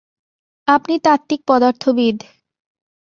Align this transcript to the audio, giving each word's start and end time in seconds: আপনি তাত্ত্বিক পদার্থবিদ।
আপনি 0.67 0.95
তাত্ত্বিক 0.99 1.41
পদার্থবিদ। 1.47 2.17